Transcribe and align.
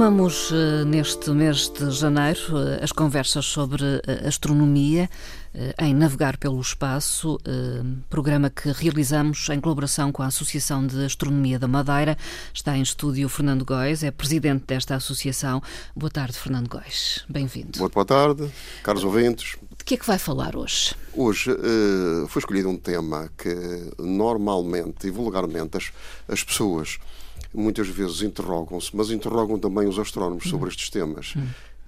Retomamos 0.00 0.50
uh, 0.50 0.82
neste 0.86 1.28
mês 1.28 1.68
de 1.68 1.90
janeiro 1.90 2.40
uh, 2.52 2.82
as 2.82 2.90
conversas 2.90 3.44
sobre 3.44 3.84
uh, 3.84 4.26
astronomia 4.26 5.10
em 5.78 5.92
Navegar 5.92 6.38
pelo 6.38 6.60
Espaço, 6.60 7.36
programa 8.08 8.48
que 8.48 8.70
realizamos 8.70 9.48
em 9.48 9.60
colaboração 9.60 10.12
com 10.12 10.22
a 10.22 10.26
Associação 10.26 10.86
de 10.86 11.04
Astronomia 11.04 11.58
da 11.58 11.66
Madeira. 11.66 12.16
Está 12.54 12.76
em 12.76 12.82
estúdio 12.82 13.28
Fernando 13.28 13.64
Góis, 13.64 14.04
é 14.04 14.12
presidente 14.12 14.64
desta 14.64 14.94
associação. 14.94 15.60
Boa 15.94 16.08
tarde, 16.08 16.38
Fernando 16.38 16.68
Góis. 16.68 17.24
Bem-vindo. 17.28 17.80
Boa, 17.80 17.90
boa 17.90 18.06
tarde, 18.06 18.48
caros 18.84 19.02
ouvintes. 19.02 19.56
De 19.76 19.84
que 19.84 19.94
é 19.94 19.96
que 19.96 20.06
vai 20.06 20.18
falar 20.18 20.54
hoje? 20.54 20.94
Hoje 21.12 21.50
foi 22.28 22.38
escolhido 22.38 22.68
um 22.68 22.76
tema 22.76 23.28
que 23.36 23.52
normalmente 23.98 25.08
e 25.08 25.10
vulgarmente 25.10 25.78
as, 25.78 25.90
as 26.28 26.44
pessoas 26.44 27.00
muitas 27.52 27.88
vezes 27.88 28.22
interrogam-se, 28.22 28.94
mas 28.94 29.10
interrogam 29.10 29.58
também 29.58 29.86
os 29.86 29.98
astrónomos 29.98 30.48
sobre 30.48 30.68
estes 30.68 30.90
temas. 30.90 31.34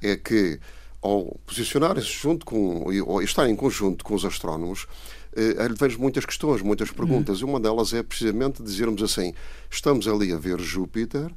É 0.01 0.17
que, 0.17 0.59
ao 1.01 1.37
posicionarem-se 1.47 2.11
junto 2.11 2.45
com, 2.45 2.85
ou 3.07 3.23
estarem 3.23 3.53
em 3.53 3.57
conjunto 3.57 4.05
com 4.05 4.15
os 4.15 4.25
astrónomos, 4.25 4.87
eh, 5.35 5.69
vejo 5.79 5.99
muitas 5.99 6.25
questões, 6.27 6.63
muitas 6.63 6.91
perguntas. 6.91 7.39
E 7.39 7.45
uma 7.45 7.59
delas 7.59 7.93
é 7.93 8.03
precisamente 8.03 8.63
dizermos 8.63 9.03
assim: 9.03 9.33
estamos 9.71 10.07
ali 10.07 10.33
a 10.33 10.37
ver 10.37 10.61
Júpiter 10.61 11.31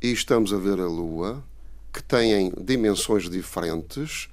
e 0.00 0.12
estamos 0.12 0.52
a 0.52 0.56
ver 0.56 0.80
a 0.80 0.86
Lua, 0.86 1.42
que 1.92 2.02
têm 2.02 2.52
dimensões 2.60 3.28
diferentes 3.28 4.28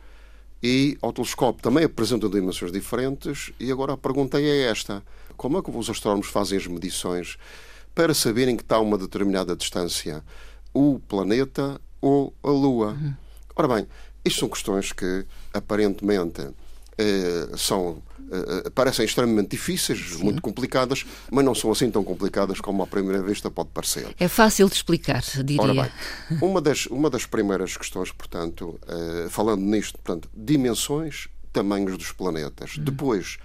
e 0.63 0.97
ao 1.01 1.11
telescópio 1.11 1.61
também 1.61 1.83
apresentam 1.83 2.29
dimensões 2.29 2.71
diferentes. 2.71 3.51
E 3.59 3.71
agora 3.71 3.93
a 3.93 3.97
pergunta 3.97 4.39
é 4.39 4.63
esta: 4.63 5.03
como 5.35 5.57
é 5.57 5.61
que 5.61 5.71
os 5.71 5.89
astrónomos 5.89 6.27
fazem 6.27 6.57
as 6.57 6.67
medições? 6.67 7.37
Para 7.93 8.13
saberem 8.13 8.55
que 8.55 8.63
está 8.63 8.77
a 8.77 8.81
uma 8.81 8.97
determinada 8.97 9.55
distância 9.55 10.23
o 10.73 10.99
planeta 10.99 11.79
ou 11.99 12.33
a 12.43 12.49
Lua. 12.49 12.91
Uhum. 12.91 13.13
Ora 13.55 13.67
bem, 13.75 13.87
isto 14.23 14.39
são 14.39 14.49
questões 14.49 14.91
que 14.91 15.25
aparentemente 15.53 16.49
eh, 16.97 17.49
são 17.57 18.01
eh, 18.31 18.69
parecem 18.69 19.03
extremamente 19.03 19.49
difíceis, 19.49 20.13
Sim. 20.13 20.23
muito 20.23 20.41
complicadas, 20.41 21.05
mas 21.29 21.43
não 21.43 21.53
são 21.53 21.69
assim 21.69 21.91
tão 21.91 22.01
complicadas 22.01 22.61
como 22.61 22.81
à 22.81 22.87
primeira 22.87 23.21
vista 23.21 23.51
pode 23.51 23.69
parecer. 23.69 24.15
É 24.17 24.27
fácil 24.29 24.69
de 24.69 24.75
explicar, 24.75 25.21
diria. 25.43 25.61
Ora 25.61 25.73
bem, 25.73 25.91
uma 26.41 26.61
das, 26.61 26.85
uma 26.85 27.09
das 27.09 27.25
primeiras 27.25 27.75
questões, 27.75 28.09
portanto, 28.11 28.79
eh, 28.87 29.27
falando 29.29 29.61
nisto, 29.61 29.99
portanto, 29.99 30.29
dimensões, 30.33 31.27
tamanhos 31.51 31.97
dos 31.97 32.13
planetas. 32.13 32.77
Uhum. 32.77 32.85
Depois, 32.85 33.37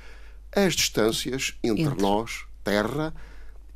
as 0.55 0.75
distâncias 0.75 1.55
entre, 1.65 1.83
entre 1.83 2.01
nós, 2.01 2.45
Terra, 2.63 3.13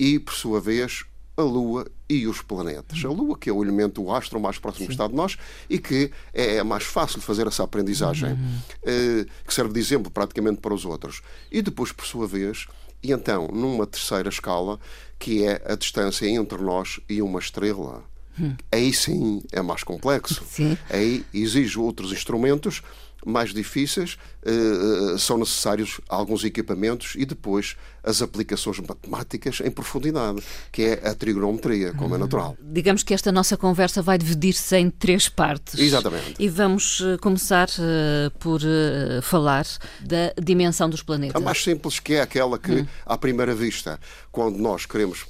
e, 0.00 0.18
por 0.18 0.32
sua 0.32 0.58
vez, 0.62 1.04
a 1.36 1.42
Lua 1.42 1.86
e 2.08 2.26
os 2.26 2.40
planetas. 2.40 3.04
A 3.04 3.08
Lua, 3.08 3.36
que 3.38 3.50
é 3.50 3.52
o 3.52 3.62
elemento, 3.62 4.02
o 4.02 4.12
astro 4.12 4.40
mais 4.40 4.58
próximo 4.58 4.86
que 4.86 4.92
está 4.92 5.06
de 5.06 5.14
nós 5.14 5.36
e 5.68 5.78
que 5.78 6.10
é, 6.32 6.56
é 6.56 6.62
mais 6.62 6.84
fácil 6.84 7.20
de 7.20 7.26
fazer 7.26 7.46
essa 7.46 7.62
aprendizagem, 7.62 8.30
uhum. 8.30 8.58
eh, 8.82 9.26
que 9.46 9.52
serve 9.52 9.74
de 9.74 9.78
exemplo 9.78 10.10
praticamente 10.10 10.58
para 10.58 10.72
os 10.72 10.86
outros. 10.86 11.20
E 11.52 11.60
depois, 11.60 11.92
por 11.92 12.06
sua 12.06 12.26
vez, 12.26 12.66
e 13.02 13.12
então, 13.12 13.48
numa 13.48 13.86
terceira 13.86 14.30
escala, 14.30 14.80
que 15.18 15.44
é 15.44 15.62
a 15.66 15.74
distância 15.74 16.26
entre 16.26 16.58
nós 16.62 16.98
e 17.06 17.20
uma 17.20 17.38
estrela. 17.38 18.02
Hum. 18.38 18.54
Aí 18.72 18.92
sim 18.94 19.42
é 19.52 19.60
mais 19.60 19.84
complexo. 19.84 20.42
Sim. 20.48 20.78
Aí 20.88 21.26
exige 21.34 21.78
outros 21.78 22.10
instrumentos 22.10 22.82
mais 23.24 23.52
difíceis, 23.52 24.16
uh, 24.44 25.18
são 25.18 25.38
necessários 25.38 26.00
alguns 26.08 26.44
equipamentos 26.44 27.14
e 27.16 27.24
depois 27.24 27.76
as 28.02 28.22
aplicações 28.22 28.80
matemáticas 28.80 29.60
em 29.60 29.70
profundidade, 29.70 30.42
que 30.72 30.82
é 30.82 31.08
a 31.08 31.14
trigonometria, 31.14 31.92
como 31.92 32.14
é 32.14 32.18
uhum. 32.18 32.24
natural. 32.24 32.56
Digamos 32.60 33.02
que 33.02 33.12
esta 33.12 33.30
nossa 33.30 33.56
conversa 33.56 34.00
vai 34.00 34.16
dividir-se 34.16 34.76
em 34.76 34.88
três 34.90 35.28
partes. 35.28 35.78
Exatamente. 35.78 36.34
E 36.38 36.48
vamos 36.48 37.02
começar 37.20 37.68
uh, 37.68 38.30
por 38.38 38.60
uh, 38.62 39.20
falar 39.22 39.66
da 40.00 40.32
dimensão 40.40 40.88
dos 40.88 41.02
planetas. 41.02 41.36
A 41.36 41.44
mais 41.44 41.62
simples, 41.62 42.00
que 42.00 42.14
é 42.14 42.22
aquela 42.22 42.58
que, 42.58 42.72
hum. 42.72 42.86
à 43.04 43.18
primeira 43.18 43.54
vista, 43.54 44.00
quando 44.32 44.58
nós 44.58 44.86
queremos 44.86 45.26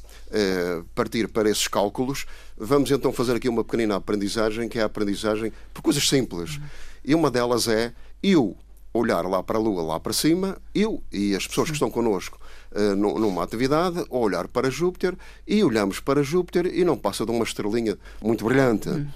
partir 0.94 1.26
para 1.26 1.50
esses 1.50 1.66
cálculos, 1.66 2.24
vamos 2.56 2.88
então 2.92 3.12
fazer 3.12 3.34
aqui 3.34 3.48
uma 3.48 3.64
pequenina 3.64 3.96
aprendizagem, 3.96 4.68
que 4.68 4.78
é 4.78 4.82
a 4.82 4.84
aprendizagem 4.84 5.52
por 5.74 5.82
coisas 5.82 6.08
simples. 6.08 6.56
Hum 6.56 6.89
e 7.04 7.14
uma 7.14 7.30
delas 7.30 7.68
é 7.68 7.92
eu 8.22 8.56
olhar 8.92 9.24
lá 9.24 9.42
para 9.42 9.56
a 9.58 9.60
Lua, 9.60 9.82
lá 9.82 10.00
para 10.00 10.12
cima, 10.12 10.58
eu 10.74 11.02
e 11.12 11.34
as 11.34 11.46
pessoas 11.46 11.68
que 11.68 11.74
estão 11.74 11.90
connosco 11.90 12.38
uh, 12.72 12.96
numa 12.96 13.42
atividade, 13.42 14.04
olhar 14.10 14.48
para 14.48 14.70
Júpiter 14.70 15.14
e 15.46 15.62
olhamos 15.62 16.00
para 16.00 16.22
Júpiter 16.22 16.66
e 16.66 16.84
não 16.84 16.98
passa 16.98 17.24
de 17.24 17.30
uma 17.30 17.44
estrelinha 17.44 17.96
muito 18.20 18.44
brilhante. 18.44 18.88
Uh, 18.88 19.06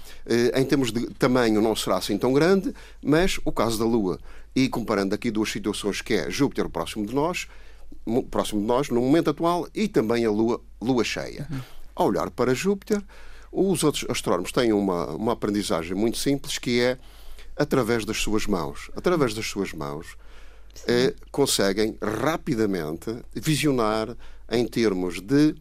em 0.55 0.65
termos 0.65 0.91
de 0.91 1.07
tamanho 1.15 1.61
não 1.61 1.75
será 1.75 1.97
assim 1.97 2.17
tão 2.17 2.31
grande, 2.31 2.73
mas 3.03 3.39
o 3.43 3.51
caso 3.51 3.77
da 3.77 3.85
Lua. 3.85 4.19
E 4.55 4.69
comparando 4.69 5.13
aqui 5.13 5.29
duas 5.29 5.51
situações 5.51 6.01
que 6.01 6.13
é 6.13 6.31
Júpiter 6.31 6.69
próximo 6.69 7.05
de 7.05 7.13
nós, 7.13 7.47
próximo 8.31 8.61
de 8.61 8.67
nós 8.67 8.89
no 8.89 9.01
momento 9.01 9.29
atual 9.29 9.67
e 9.75 9.87
também 9.89 10.23
a 10.25 10.31
Lua, 10.31 10.61
Lua 10.81 11.03
cheia. 11.03 11.47
Uhum. 11.51 11.59
Ao 11.95 12.07
olhar 12.07 12.29
para 12.29 12.53
Júpiter, 12.53 13.01
os 13.51 13.83
outros 13.83 14.05
astrónomos 14.09 14.53
têm 14.53 14.71
uma, 14.71 15.07
uma 15.11 15.33
aprendizagem 15.33 15.95
muito 15.95 16.17
simples 16.17 16.57
que 16.57 16.79
é 16.79 16.97
através 17.55 18.05
das 18.05 18.17
suas 18.17 18.45
mãos. 18.45 18.89
Através 18.95 19.33
das 19.33 19.45
suas 19.45 19.73
mãos, 19.73 20.17
eh, 20.87 21.13
conseguem 21.31 21.97
rapidamente 22.01 23.15
visionar 23.33 24.15
em 24.51 24.67
termos 24.67 25.21
de 25.21 25.55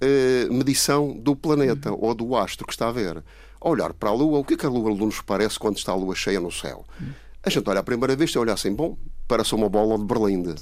eh, 0.00 0.46
medição 0.50 1.12
do 1.16 1.36
planeta 1.36 1.92
uhum. 1.92 1.98
ou 2.00 2.14
do 2.14 2.36
astro 2.36 2.66
que 2.66 2.72
está 2.72 2.88
a 2.88 2.92
ver. 2.92 3.22
Olhar 3.60 3.92
para 3.92 4.10
a 4.10 4.12
Lua, 4.12 4.38
o 4.38 4.44
que, 4.44 4.54
é 4.54 4.56
que 4.56 4.66
a 4.66 4.68
Lua 4.68 4.94
nos 4.94 5.20
parece 5.20 5.58
quando 5.58 5.76
está 5.76 5.92
a 5.92 5.94
Lua 5.94 6.14
cheia 6.14 6.40
no 6.40 6.50
céu? 6.50 6.84
Uhum. 7.00 7.12
A 7.42 7.50
gente 7.50 7.68
olha 7.68 7.80
à 7.80 7.82
primeira 7.82 8.16
vez 8.16 8.30
e 8.30 8.38
olha 8.38 8.52
assim, 8.52 8.74
bom, 8.74 8.96
parece 9.28 9.54
uma 9.54 9.68
bola 9.68 9.98
de 9.98 10.04
Berlinde. 10.04 10.54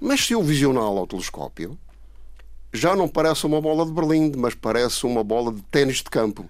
Mas 0.00 0.26
se 0.26 0.32
eu 0.32 0.42
visioná-la 0.42 1.00
ao 1.00 1.06
telescópio, 1.06 1.78
já 2.72 2.96
não 2.96 3.08
parece 3.08 3.46
uma 3.46 3.60
bola 3.60 3.86
de 3.86 3.92
Berlinde, 3.92 4.36
mas 4.36 4.54
parece 4.54 5.06
uma 5.06 5.22
bola 5.22 5.52
de 5.52 5.62
ténis 5.62 5.98
de 5.98 6.04
campo. 6.04 6.48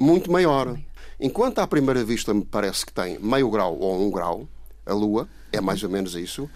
Muito 0.00 0.30
maior. 0.30 0.78
Enquanto 1.18 1.60
à 1.60 1.66
primeira 1.66 2.04
vista 2.04 2.34
me 2.34 2.44
parece 2.44 2.84
que 2.84 2.92
tem 2.92 3.18
meio 3.18 3.50
grau 3.50 3.78
ou 3.78 4.00
um 4.00 4.10
grau, 4.10 4.46
a 4.84 4.92
Lua, 4.92 5.28
é 5.50 5.60
mais 5.60 5.82
ou 5.82 5.88
menos 5.88 6.14
isso, 6.14 6.48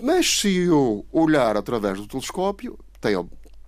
mas 0.00 0.40
se 0.40 0.48
eu 0.64 1.06
olhar 1.12 1.56
através 1.56 1.98
do 1.98 2.06
telescópio, 2.06 2.78
tem, 3.00 3.14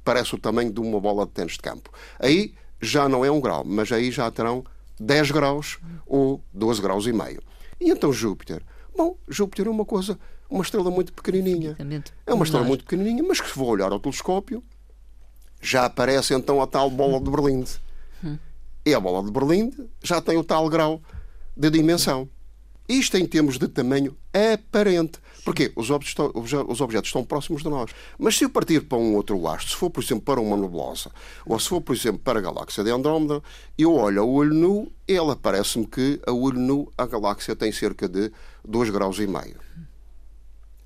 parece 0.04 0.34
o 0.34 0.38
tamanho 0.38 0.72
de 0.72 0.80
uma 0.80 1.00
bola 1.00 1.24
de 1.24 1.32
tênis 1.32 1.52
de 1.52 1.60
campo. 1.60 1.90
Aí 2.18 2.54
já 2.80 3.08
não 3.08 3.24
é 3.24 3.30
um 3.30 3.40
grau, 3.40 3.64
mas 3.64 3.92
aí 3.92 4.10
já 4.10 4.30
terão 4.30 4.64
10 4.98 5.30
graus 5.30 5.78
ou 6.06 6.42
12 6.52 6.82
graus 6.82 7.06
e 7.06 7.12
meio. 7.12 7.42
E 7.80 7.90
então 7.90 8.12
Júpiter? 8.12 8.62
Bom, 8.96 9.16
Júpiter 9.28 9.66
é 9.66 9.70
uma 9.70 9.84
coisa, 9.84 10.18
uma 10.50 10.62
estrela 10.62 10.90
muito 10.90 11.12
pequenininha. 11.12 11.76
É 12.26 12.34
uma 12.34 12.44
estrela 12.44 12.64
muito 12.66 12.84
pequenininha, 12.84 13.22
mas 13.22 13.40
que 13.40 13.48
se 13.48 13.56
vou 13.56 13.68
olhar 13.68 13.92
ao 13.92 14.00
telescópio, 14.00 14.62
já 15.60 15.84
aparece 15.84 16.34
então 16.34 16.60
a 16.60 16.66
tal 16.66 16.90
bola 16.90 17.20
de 17.20 17.30
Berlim. 17.30 17.64
E 18.86 18.94
a 18.94 19.00
bola 19.00 19.20
de 19.24 19.32
Berlim 19.32 19.72
já 20.00 20.20
tem 20.20 20.38
o 20.38 20.44
tal 20.44 20.68
grau 20.68 21.02
de 21.56 21.68
dimensão. 21.70 22.30
Isto 22.88 23.16
em 23.16 23.26
termos 23.26 23.58
de 23.58 23.66
tamanho 23.66 24.16
aparente. 24.32 25.18
Porque 25.44 25.72
os 25.74 25.90
objetos, 25.90 26.10
estão, 26.10 26.66
os 26.68 26.80
objetos 26.80 27.08
estão 27.08 27.24
próximos 27.24 27.64
de 27.64 27.68
nós. 27.68 27.90
Mas 28.16 28.36
se 28.36 28.44
eu 28.44 28.50
partir 28.50 28.82
para 28.82 28.96
um 28.96 29.16
outro 29.16 29.44
astro, 29.48 29.70
se 29.70 29.76
for, 29.76 29.90
por 29.90 30.04
exemplo, 30.04 30.22
para 30.22 30.40
uma 30.40 30.56
nebulosa, 30.56 31.10
ou 31.44 31.58
se 31.58 31.68
for, 31.68 31.80
por 31.80 31.96
exemplo, 31.96 32.20
para 32.20 32.38
a 32.38 32.42
galáxia 32.42 32.84
de 32.84 32.90
Andrómeda, 32.90 33.42
eu 33.76 33.92
olho 33.92 34.22
a 34.22 34.24
olho 34.24 34.54
nu 34.54 34.92
ela 35.08 35.34
parece-me 35.34 35.84
que 35.84 36.20
a 36.24 36.30
olho 36.30 36.60
nu 36.60 36.92
a 36.96 37.06
galáxia 37.06 37.56
tem 37.56 37.72
cerca 37.72 38.08
de 38.08 38.30
2 38.64 38.90
graus 38.90 39.18
e 39.18 39.26
meio. 39.26 39.58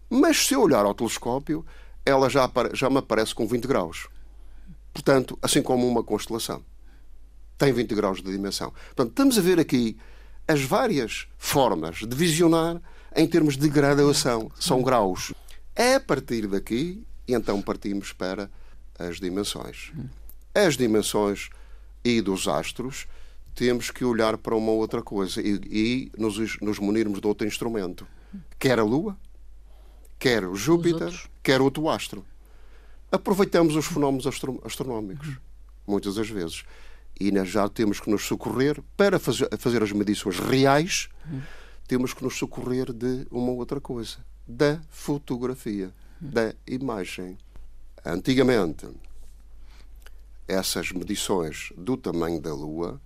Mas 0.09 0.47
se 0.47 0.55
eu 0.55 0.63
olhar 0.63 0.87
ao 0.87 0.95
telescópio, 0.95 1.67
ela 2.05 2.31
já, 2.31 2.51
já 2.73 2.89
me 2.89 2.97
aparece 2.97 3.35
com 3.35 3.47
20 3.47 3.69
graus. 3.69 4.09
Portanto, 4.91 5.39
assim 5.43 5.63
como 5.63 5.87
uma 5.87 6.03
constelação 6.03 6.65
tem 7.61 7.75
20 7.75 7.95
graus 7.95 8.23
de 8.23 8.33
dimensão. 8.33 8.73
Portanto, 8.87 9.11
estamos 9.11 9.37
a 9.37 9.43
ver 9.43 9.61
aqui 9.61 9.99
as 10.49 10.62
várias 10.62 11.29
formas 11.37 11.97
de 11.99 12.17
visionar 12.17 12.81
em 13.15 13.27
termos 13.27 13.55
de 13.55 13.69
graduação. 13.69 14.51
São 14.59 14.83
graus. 14.83 15.35
É 15.77 15.97
a 15.97 16.01
partir 16.01 16.47
daqui, 16.47 17.05
então 17.29 17.61
partimos 17.61 18.15
para 18.15 18.51
as 18.99 19.21
dimensões. 19.21 19.93
As 20.55 20.75
dimensões 20.75 21.51
e 22.03 22.23
dos 22.23 22.49
astros, 22.49 23.07
temos 23.55 23.91
que 23.91 24.07
olhar 24.07 24.39
para 24.39 24.57
uma 24.57 24.73
outra 24.73 25.03
coisa 25.03 25.43
e, 25.43 25.61
e 25.71 26.12
nos, 26.17 26.59
nos 26.62 26.79
munirmos 26.79 27.21
de 27.21 27.27
outro 27.27 27.47
instrumento. 27.47 28.07
quer 28.59 28.79
a 28.79 28.83
Lua, 28.83 29.19
quer 30.19 30.47
o 30.47 30.57
Júpiter, 30.57 31.12
quer 31.43 31.61
outro 31.61 31.91
astro. 31.91 32.25
Aproveitamos 33.12 33.77
os 33.77 33.85
fenómenos 33.85 34.27
astro 34.27 34.62
astronómicos, 34.65 35.37
muitas 35.87 36.15
das 36.15 36.31
vezes. 36.31 36.65
E 37.21 37.45
já 37.45 37.69
temos 37.69 38.01
que 38.01 38.11
nos 38.11 38.25
socorrer 38.25 38.83
para 38.97 39.19
fazer, 39.19 39.49
fazer 39.59 39.83
as 39.83 39.93
medições 39.93 40.39
reais, 40.39 41.11
temos 41.87 42.15
que 42.15 42.25
nos 42.25 42.37
socorrer 42.39 42.93
de 42.93 43.27
uma 43.31 43.53
outra 43.53 43.81
coisa, 43.81 44.19
da 44.49 44.81
fotografia, 44.89 45.93
da 46.19 46.55
imagem. 46.67 47.37
Antigamente, 48.05 48.89
essas 50.49 50.93
medições 50.93 51.73
do 51.77 51.97
tamanho 51.97 52.41
da 52.41 52.55
Lua 52.55 53.01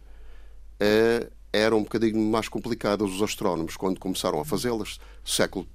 eh, 0.78 1.28
eram 1.52 1.78
um 1.78 1.82
bocadinho 1.82 2.18
mais 2.18 2.48
complicadas. 2.48 3.10
Os 3.10 3.22
astrónomos, 3.22 3.76
quando 3.76 4.00
começaram 4.00 4.40
a 4.40 4.44
fazê-las, 4.44 4.98
século 5.24 5.66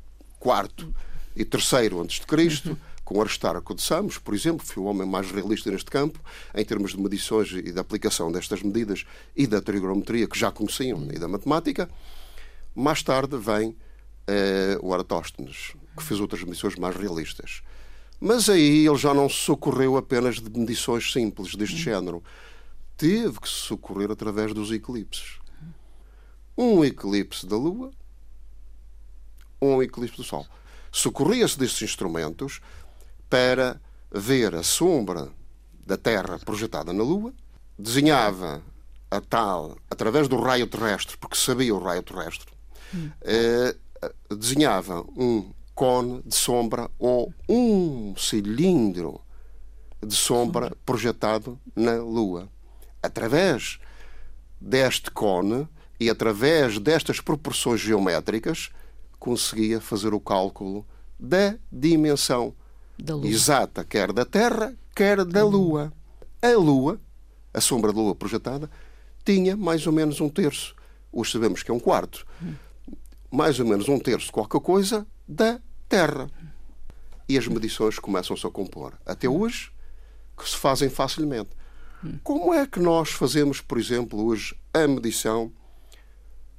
IV 0.44 0.94
e 1.36 1.42
III 1.42 2.00
antes 2.02 2.20
de 2.20 2.28
Cristo, 2.28 2.78
com 3.10 3.20
Aristarco 3.20 3.74
de 3.74 3.82
Samos, 3.82 4.20
por 4.20 4.36
exemplo, 4.36 4.64
foi 4.64 4.84
o 4.84 4.86
homem 4.86 5.08
mais 5.08 5.32
realista 5.32 5.72
neste 5.72 5.90
campo, 5.90 6.20
em 6.54 6.64
termos 6.64 6.92
de 6.92 7.02
medições 7.02 7.52
e 7.52 7.72
da 7.72 7.82
aplicação 7.82 8.32
destas 8.32 8.62
medidas 8.62 9.04
e 9.36 9.48
da 9.48 9.60
trigonometria 9.60 10.28
que 10.28 10.38
já 10.38 10.52
conheciam 10.52 11.08
e 11.12 11.18
da 11.18 11.28
matemática. 11.28 11.90
Mais 12.76 13.02
tarde 13.02 13.36
vem 13.36 13.76
eh, 14.28 14.78
o 14.84 14.94
Aratóstenes, 14.94 15.74
que 15.98 16.04
fez 16.04 16.20
outras 16.20 16.44
medições 16.44 16.76
mais 16.76 16.96
realistas. 16.96 17.64
Mas 18.20 18.48
aí 18.48 18.86
ele 18.86 18.98
já 18.98 19.12
não 19.12 19.28
se 19.28 19.38
socorreu 19.38 19.98
apenas 19.98 20.36
de 20.36 20.60
medições 20.60 21.12
simples 21.12 21.56
deste 21.56 21.78
género. 21.78 22.24
Teve 22.96 23.40
que 23.40 23.50
se 23.50 23.56
socorrer 23.56 24.12
através 24.12 24.54
dos 24.54 24.72
eclipses. 24.72 25.40
Um 26.56 26.86
eclipse 26.86 27.48
da 27.48 27.56
Lua, 27.56 27.90
um 29.60 29.82
eclipse 29.82 30.18
do 30.18 30.24
Sol. 30.24 30.46
Socorria-se 30.92 31.58
destes 31.58 31.82
instrumentos 31.82 32.62
para 33.30 33.80
ver 34.12 34.56
a 34.56 34.64
sombra 34.64 35.30
da 35.86 35.98
Terra 35.98 36.40
projetada 36.40 36.92
na 36.92 37.04
Lua, 37.04 37.34
desenhava 37.78 38.62
a 39.10 39.22
tal 39.22 39.78
através 39.90 40.28
do 40.28 40.40
raio 40.40 40.68
terrestre, 40.68 41.18
porque 41.18 41.38
sabia 41.38 41.74
o 41.74 41.80
raio 41.80 42.04
terrestre, 42.04 42.52
hum. 42.94 43.10
eh, 43.22 43.76
desenhava 44.30 45.02
um 45.16 45.52
cone 45.74 46.22
de 46.26 46.36
sombra 46.36 46.90
ou 47.00 47.34
um 47.48 48.14
cilindro 48.18 49.22
de 50.06 50.16
sombra 50.16 50.76
projetado 50.86 51.60
na 51.76 51.96
Lua. 51.96 52.50
Através 53.02 53.80
deste 54.60 55.10
cone 55.10 55.68
e 56.00 56.10
através 56.10 56.80
destas 56.80 57.22
proporções 57.22 57.80
geométricas, 57.80 58.72
conseguia 59.18 59.82
fazer 59.82 60.14
o 60.14 60.20
cálculo 60.20 60.86
da 61.20 61.56
dimensão 61.72 62.54
exata, 63.24 63.84
quer 63.84 64.12
da 64.12 64.26
Terra, 64.26 64.76
quer 64.96 65.24
da 65.26 65.46
Lua. 65.46 65.94
A 66.42 66.58
Lua, 66.58 67.00
a 67.54 67.62
sombra 67.62 67.92
da 67.92 68.00
Lua 68.00 68.16
projetada, 68.16 68.70
tinha 69.26 69.56
mais 69.56 69.86
ou 69.86 69.94
menos 69.94 70.20
um 70.22 70.30
terço. 70.30 70.76
Hoje 71.12 71.32
sabemos 71.32 71.64
que 71.64 71.72
é 71.72 71.74
um 71.74 71.80
quarto. 71.80 72.26
Mais 73.32 73.60
ou 73.60 73.66
menos 73.66 73.88
um 73.88 74.00
terço, 74.00 74.32
qualquer 74.32 74.62
coisa, 74.62 75.06
da 75.28 75.60
terra. 75.88 76.30
E 77.28 77.38
as 77.38 77.48
medições 77.48 78.00
começam-se 78.00 78.46
a 78.46 78.50
compor. 78.50 78.94
Até 79.06 79.30
hoje, 79.30 79.72
que 80.38 80.50
se 80.50 80.56
fazem 80.56 80.90
facilmente. 80.90 81.50
Como 82.24 82.54
é 82.54 82.66
que 82.66 82.80
nós 82.80 83.10
fazemos, 83.10 83.60
por 83.60 83.78
exemplo, 83.78 84.26
hoje 84.26 84.56
a 84.74 84.88
medição 84.88 85.52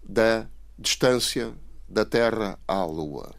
da 0.03 0.47
distância 0.79 1.55
da 1.89 2.05
Terra 2.05 2.59
à 2.69 2.85
Lua? 2.85 3.35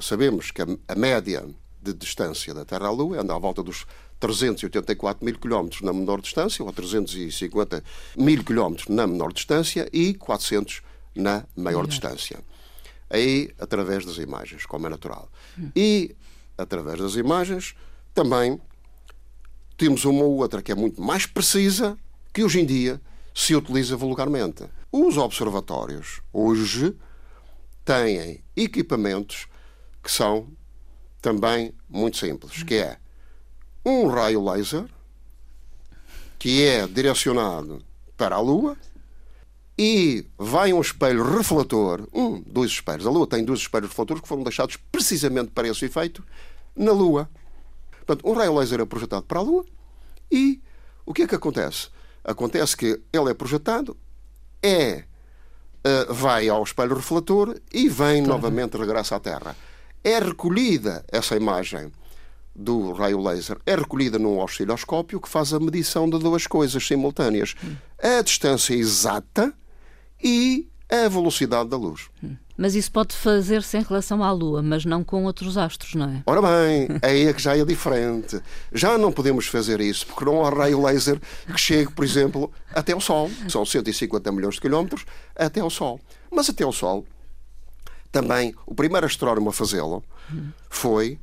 Sabemos 0.00 0.50
que 0.50 0.62
a 0.62 0.94
média 0.94 1.46
de 1.92 1.98
distância 1.98 2.52
da 2.54 2.64
Terra 2.64 2.88
à 2.88 2.90
Lua 2.90 3.20
anda 3.20 3.34
à 3.34 3.38
volta 3.38 3.62
dos 3.62 3.86
384 4.20 5.24
mil 5.24 5.38
quilómetros 5.38 5.82
na 5.82 5.92
menor 5.92 6.20
distância, 6.20 6.64
ou 6.64 6.72
350 6.72 7.82
mil 8.16 8.44
quilómetros 8.44 8.88
na 8.88 9.06
menor 9.06 9.32
distância 9.32 9.88
e 9.92 10.14
400 10.14 10.82
na 11.14 11.44
maior 11.56 11.86
distância 11.86 12.38
aí 13.10 13.54
através 13.58 14.04
das 14.04 14.16
imagens, 14.16 14.66
como 14.66 14.86
é 14.86 14.90
natural. 14.90 15.30
E 15.74 16.14
através 16.56 16.98
das 16.98 17.14
imagens 17.14 17.74
também 18.14 18.60
temos 19.76 20.04
uma 20.04 20.24
ou 20.24 20.38
outra 20.38 20.62
que 20.62 20.72
é 20.72 20.74
muito 20.74 21.00
mais 21.00 21.26
precisa, 21.26 21.96
que 22.32 22.42
hoje 22.42 22.60
em 22.60 22.66
dia 22.66 23.00
se 23.34 23.54
utiliza 23.54 23.96
vulgarmente. 23.96 24.64
Os 24.90 25.16
observatórios 25.16 26.20
hoje 26.32 26.96
têm 27.84 28.42
equipamentos 28.56 29.46
que 30.02 30.10
são 30.10 30.48
também 31.20 31.72
muito 31.88 32.16
simples, 32.16 32.62
que 32.62 32.74
é 32.74 32.98
um 33.84 34.08
raio 34.08 34.44
laser 34.44 34.84
que 36.38 36.64
é 36.64 36.86
direcionado 36.86 37.82
para 38.16 38.36
a 38.36 38.40
Lua 38.40 38.76
e 39.78 40.26
vai 40.38 40.72
um 40.72 40.80
espelho 40.80 41.22
refletor, 41.36 42.08
um, 42.12 42.40
dois 42.40 42.70
espelhos. 42.70 43.06
A 43.06 43.10
Lua 43.10 43.26
tem 43.26 43.44
dois 43.44 43.60
espelhos 43.60 43.90
refletores 43.90 44.22
que 44.22 44.28
foram 44.28 44.42
deixados 44.42 44.76
precisamente 44.90 45.50
para 45.50 45.68
esse 45.68 45.84
efeito 45.84 46.24
na 46.74 46.92
Lua. 46.92 47.28
Portanto, 47.90 48.28
um 48.28 48.32
raio 48.32 48.54
laser 48.54 48.80
é 48.80 48.84
projetado 48.84 49.24
para 49.24 49.38
a 49.38 49.42
Lua 49.42 49.64
e 50.30 50.60
o 51.04 51.12
que 51.12 51.22
é 51.22 51.26
que 51.26 51.34
acontece? 51.34 51.88
Acontece 52.24 52.76
que 52.76 53.00
ele 53.12 53.30
é 53.30 53.34
projetado, 53.34 53.96
é, 54.62 55.04
uh, 55.84 56.12
vai 56.12 56.48
ao 56.48 56.62
espelho 56.62 56.94
refletor 56.94 57.60
e 57.72 57.88
vem 57.88 58.24
claro. 58.24 58.40
novamente, 58.40 58.76
regressa 58.76 59.16
à 59.16 59.20
Terra. 59.20 59.56
É 60.06 60.20
recolhida 60.20 61.04
essa 61.10 61.34
imagem 61.34 61.90
do 62.54 62.92
raio 62.92 63.20
laser 63.20 63.58
é 63.66 63.74
recolhida 63.74 64.20
num 64.20 64.38
osciloscópio 64.38 65.20
que 65.20 65.28
faz 65.28 65.52
a 65.52 65.58
medição 65.58 66.08
de 66.08 66.16
duas 66.16 66.46
coisas 66.46 66.86
simultâneas. 66.86 67.56
A 68.00 68.22
distância 68.22 68.72
exata 68.72 69.52
e 70.22 70.68
a 70.88 71.08
velocidade 71.08 71.70
da 71.70 71.76
luz. 71.76 72.08
Mas 72.56 72.76
isso 72.76 72.92
pode 72.92 73.16
fazer-se 73.16 73.78
em 73.78 73.82
relação 73.82 74.22
à 74.22 74.30
Lua, 74.30 74.62
mas 74.62 74.84
não 74.84 75.02
com 75.02 75.24
outros 75.24 75.58
astros, 75.58 75.94
não 75.94 76.08
é? 76.08 76.22
Ora 76.24 76.40
bem, 76.40 76.88
aí 77.02 77.26
é 77.26 77.32
que 77.32 77.42
já 77.42 77.56
é 77.56 77.64
diferente. 77.64 78.40
Já 78.72 78.96
não 78.96 79.10
podemos 79.10 79.48
fazer 79.48 79.80
isso, 79.80 80.06
porque 80.06 80.24
não 80.24 80.46
há 80.46 80.50
raio 80.50 80.80
laser 80.80 81.20
que 81.52 81.60
chegue, 81.60 81.90
por 81.90 82.04
exemplo, 82.04 82.52
até 82.72 82.94
o 82.94 83.00
Sol. 83.00 83.28
São 83.48 83.66
150 83.66 84.30
milhões 84.30 84.54
de 84.54 84.60
quilómetros 84.60 85.04
até 85.34 85.64
o 85.64 85.68
Sol. 85.68 86.00
Mas 86.30 86.48
até 86.48 86.64
o 86.64 86.70
Sol, 86.70 87.04
também, 88.10 88.54
o 88.66 88.74
primeiro 88.74 89.06
astrónomo 89.06 89.50
a 89.50 89.52
fazê-lo 89.52 90.02
foi 90.68 91.18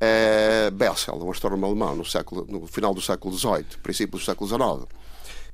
uh, 0.00 0.70
Bessel, 0.72 1.16
um 1.16 1.30
astrónomo 1.30 1.66
alemão, 1.66 1.96
no, 1.96 2.04
século, 2.04 2.46
no 2.48 2.66
final 2.66 2.94
do 2.94 3.00
século 3.00 3.36
XVIII, 3.36 3.78
princípio 3.82 4.18
do 4.18 4.24
século 4.24 4.48
XIX. 4.48 4.88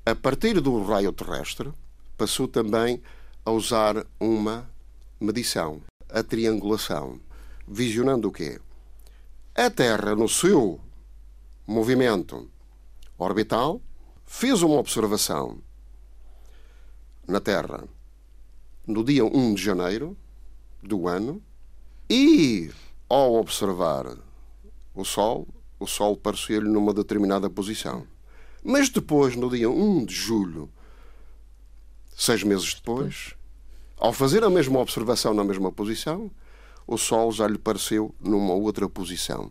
A 0.05 0.15
partir 0.15 0.61
do 0.61 0.83
raio 0.83 1.13
terrestre, 1.13 1.73
passou 2.17 2.49
também 2.49 3.03
a 3.45 3.51
usar 3.51 4.05
uma 4.21 4.69
medição, 5.21 5.81
a 6.09 6.23
triangulação, 6.23 7.21
visionando 7.67 8.29
o 8.29 8.33
quê? 8.33 8.61
A 9.55 9.71
Terra, 9.71 10.15
no 10.15 10.29
seu 10.29 10.81
movimento 11.67 12.49
orbital, 13.19 13.81
fez 14.27 14.63
uma 14.63 14.77
observação 14.77 15.59
na 17.27 17.41
Terra 17.41 17.85
no 18.87 19.05
dia 19.05 19.25
1 19.25 19.55
de 19.55 19.63
janeiro 19.63 20.17
do 20.83 21.07
ano 21.07 21.43
e, 22.11 22.71
ao 23.09 23.35
observar 23.35 24.17
o 24.95 25.05
Sol, 25.05 25.47
o 25.79 25.87
Sol 25.87 26.17
pareceu-lhe 26.17 26.69
numa 26.69 26.93
determinada 26.93 27.49
posição. 27.49 28.07
Mas 28.65 28.89
depois, 28.89 29.37
no 29.37 29.51
dia 29.51 29.71
1 29.71 30.05
de 30.05 30.15
julho 30.15 30.69
Seis 32.17 32.43
meses 32.43 32.75
depois, 32.75 33.35
ao 33.97 34.13
fazer 34.13 34.45
a 34.45 34.51
mesma 34.51 34.79
observação 34.79 35.33
na 35.33 35.43
mesma 35.43 35.73
posição, 35.73 36.31
o 36.87 36.99
Sol 36.99 37.33
já 37.33 37.49
lhe 37.49 37.59
pareceu 37.59 38.15
numa 38.21 38.53
outra 38.53 38.89
posição. 38.89 39.51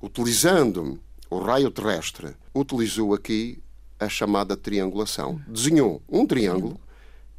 Utilizando 0.00 1.00
o 1.30 1.38
raio 1.38 1.70
terrestre, 1.70 2.36
utilizou 2.54 3.14
aqui 3.14 3.62
a 3.98 4.08
chamada 4.08 4.56
triangulação. 4.56 5.40
Desenhou 5.48 6.02
um 6.08 6.26
triângulo 6.26 6.78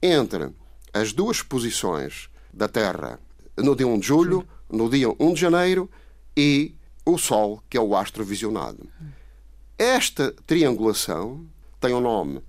entre 0.01 0.49
as 0.91 1.13
duas 1.13 1.41
posições 1.41 2.29
da 2.53 2.67
Terra 2.67 3.19
no 3.57 3.75
dia 3.75 3.87
1 3.87 3.99
de 3.99 4.07
julho, 4.07 4.47
no 4.69 4.89
dia 4.89 5.07
1 5.19 5.33
de 5.33 5.41
janeiro 5.41 5.89
e 6.35 6.75
o 7.05 7.17
Sol, 7.17 7.61
que 7.69 7.77
é 7.77 7.81
o 7.81 7.95
astro 7.95 8.23
visionado. 8.23 8.87
Esta 9.77 10.33
triangulação 10.45 11.45
tem 11.79 11.93
um 11.93 12.01
nome 12.01 12.41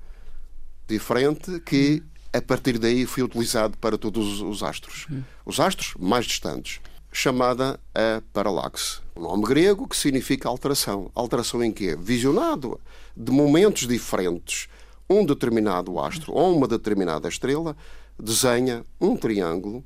diferente 0.87 1.61
que 1.61 2.02
a 2.32 2.40
partir 2.40 2.78
daí 2.78 3.06
foi 3.06 3.23
utilizado 3.23 3.76
para 3.78 3.99
todos 3.99 4.40
os 4.40 4.62
astros. 4.62 5.06
Os 5.44 5.61
astros 5.61 5.94
mais 5.99 6.25
distantes, 6.25 6.80
chamada 7.12 7.78
a 7.94 8.23
paralaxe. 8.32 9.00
Um 9.14 9.23
nome 9.23 9.44
grego 9.44 9.87
que 9.87 9.97
significa 9.97 10.49
alteração. 10.49 11.11
Alteração 11.14 11.62
em 11.62 11.71
quê? 11.71 11.94
Visionado 11.94 12.80
de 13.14 13.30
momentos 13.30 13.87
diferentes, 13.87 14.68
um 15.09 15.25
determinado 15.25 15.99
astro 16.00 16.32
ou 16.32 16.56
uma 16.56 16.66
determinada 16.66 17.28
estrela 17.28 17.76
desenha 18.23 18.85
um 19.00 19.17
triângulo 19.17 19.85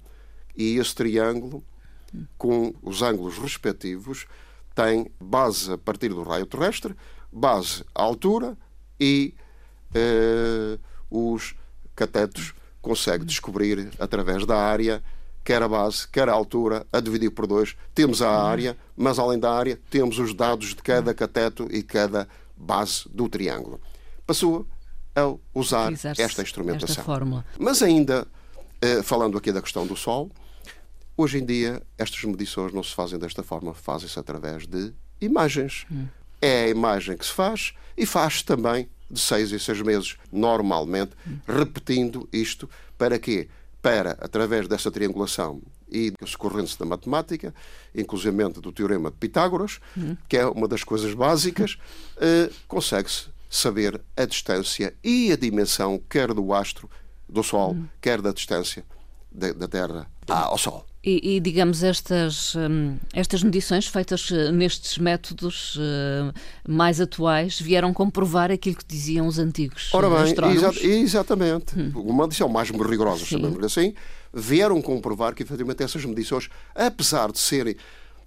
E 0.54 0.76
esse 0.78 0.94
triângulo, 0.94 1.64
com 2.38 2.74
os 2.82 3.02
ângulos 3.02 3.38
respectivos, 3.38 4.26
tem 4.74 5.10
base 5.20 5.72
a 5.72 5.78
partir 5.78 6.10
do 6.10 6.22
raio 6.22 6.46
terrestre, 6.46 6.94
base 7.32 7.84
à 7.94 8.02
altura 8.02 8.56
e 8.98 9.34
eh, 9.94 10.78
os 11.10 11.54
catetos 11.94 12.54
consegue 12.80 13.24
descobrir 13.24 13.90
através 13.98 14.46
da 14.46 14.56
área 14.56 15.02
quer 15.46 15.62
a 15.62 15.68
base, 15.68 16.08
quer 16.08 16.28
a 16.28 16.32
altura, 16.32 16.84
a 16.92 16.98
dividir 16.98 17.30
por 17.30 17.46
dois. 17.46 17.76
Temos 17.94 18.20
a 18.20 18.28
área, 18.28 18.76
mas 18.96 19.16
além 19.16 19.38
da 19.38 19.52
área, 19.52 19.78
temos 19.88 20.18
os 20.18 20.34
dados 20.34 20.70
de 20.70 20.82
cada 20.82 21.14
cateto 21.14 21.68
e 21.70 21.84
cada 21.84 22.28
base 22.56 23.08
do 23.08 23.28
triângulo. 23.28 23.80
Passou 24.26 24.66
a 25.16 25.34
usar 25.54 25.92
esta 26.18 26.42
instrumentação. 26.42 26.90
Esta 26.90 27.02
mas 27.58 27.82
ainda, 27.82 28.26
eh, 28.80 29.02
falando 29.02 29.38
aqui 29.38 29.50
da 29.50 29.62
questão 29.62 29.86
do 29.86 29.96
Sol, 29.96 30.30
hoje 31.16 31.38
em 31.38 31.44
dia 31.44 31.82
estas 31.96 32.22
medições 32.24 32.72
não 32.72 32.82
se 32.82 32.94
fazem 32.94 33.18
desta 33.18 33.42
forma, 33.42 33.72
fazem-se 33.72 34.18
através 34.18 34.66
de 34.66 34.92
imagens. 35.20 35.86
Hum. 35.90 36.06
É 36.40 36.64
a 36.64 36.68
imagem 36.68 37.16
que 37.16 37.24
se 37.24 37.32
faz 37.32 37.72
e 37.96 38.04
faz 38.04 38.42
também 38.42 38.88
de 39.10 39.18
seis 39.18 39.52
em 39.52 39.58
seis 39.58 39.80
meses, 39.80 40.16
normalmente, 40.30 41.12
hum. 41.26 41.38
repetindo 41.46 42.28
isto 42.30 42.68
para 42.98 43.18
quê? 43.18 43.48
para, 43.86 44.18
através 44.20 44.66
dessa 44.66 44.90
triangulação 44.90 45.62
e 45.88 46.12
dos 46.20 46.34
correntes 46.34 46.74
da 46.74 46.84
matemática, 46.84 47.54
inclusive 47.94 48.36
do 48.54 48.72
teorema 48.72 49.12
de 49.12 49.16
Pitágoras, 49.16 49.78
uhum. 49.96 50.16
que 50.28 50.36
é 50.36 50.44
uma 50.44 50.66
das 50.66 50.82
coisas 50.82 51.14
básicas, 51.14 51.78
uh, 52.16 52.52
consegue-se 52.66 53.28
saber 53.48 54.00
a 54.16 54.24
distância 54.24 54.94
e 55.02 55.32
a 55.32 55.36
dimensão, 55.36 56.00
quer 56.08 56.32
do 56.32 56.52
astro, 56.52 56.90
do 57.28 57.42
Sol, 57.42 57.72
uhum. 57.72 57.86
quer 58.00 58.20
da 58.20 58.32
distância 58.32 58.84
da, 59.30 59.52
da 59.52 59.68
Terra 59.68 60.08
ao 60.28 60.58
Sol. 60.58 60.84
E, 61.04 61.36
e, 61.36 61.40
digamos, 61.40 61.84
estas, 61.84 62.56
hum, 62.56 62.96
estas 63.12 63.40
medições 63.44 63.86
feitas 63.86 64.28
eh, 64.32 64.50
nestes 64.50 64.98
métodos 64.98 65.76
uh, 65.76 66.34
mais 66.68 67.00
atuais 67.00 67.60
vieram 67.60 67.94
comprovar 67.94 68.50
aquilo 68.50 68.74
que 68.74 68.84
diziam 68.84 69.28
os 69.28 69.38
antigos 69.38 69.94
Ora 69.94 70.10
bem, 70.10 70.34
exa 70.52 70.72
exatamente. 70.84 71.78
Hum. 71.78 71.92
Uma 71.94 72.24
medição 72.24 72.48
mais 72.48 72.70
rigorosa, 72.70 73.24
chamamos 73.24 73.62
assim, 73.62 73.94
vieram 74.34 74.82
comprovar 74.82 75.32
que, 75.32 75.44
efetivamente, 75.44 75.80
essas 75.80 76.04
medições, 76.04 76.48
apesar 76.74 77.30
de 77.30 77.38
serem 77.38 77.76